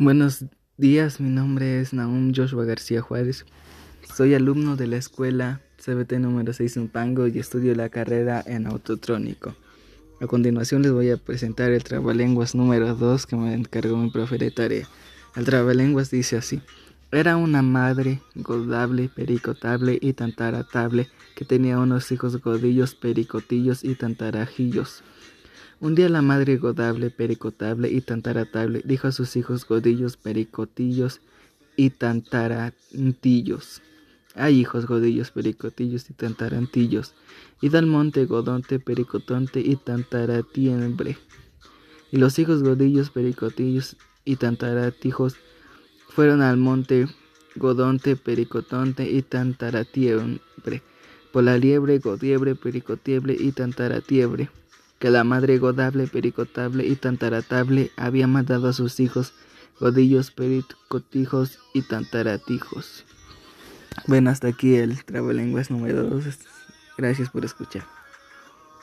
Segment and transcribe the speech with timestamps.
[0.00, 0.44] Buenos
[0.76, 3.44] días, mi nombre es Naum Joshua García Juárez.
[4.14, 9.56] Soy alumno de la escuela CBT número 6 Pango y estudio la carrera en autotrónico.
[10.20, 14.38] A continuación les voy a presentar el trabalenguas número 2 que me encargó mi profe
[14.38, 14.88] de tarea.
[15.34, 16.62] El trabalenguas dice así.
[17.10, 25.02] Era una madre godable, pericotable y tantaratable que tenía unos hijos godillos, pericotillos y tantarajillos.
[25.80, 31.20] Un día la madre godable, pericotable y tantaratable dijo a sus hijos godillos, pericotillos
[31.76, 33.80] y tantarantillos.
[34.34, 37.14] Hay hijos godillos, pericotillos y tantarantillos.
[37.60, 41.16] Id al monte godonte, pericotonte y tantaratiembre.
[42.10, 45.36] Y los hijos godillos, pericotillos y tantaratijos
[46.08, 47.06] fueron al monte
[47.54, 50.82] godonte, pericotonte y tantaratiembre.
[51.32, 54.50] Por la liebre, godiebre, pericotiebre y tantaratiebre
[54.98, 59.32] que la madre godable, pericotable y tantaratable había mandado a sus hijos
[59.80, 63.04] godillos, pericotijos y tantaratijos.
[64.06, 66.24] Bueno, hasta aquí el trabalenguas número 2.
[66.96, 67.84] Gracias por escuchar.